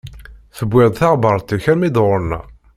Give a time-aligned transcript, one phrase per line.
[0.57, 2.45] Tewwiḍ-d taɣebbaṛt-ik armi d ɣur-neɣ.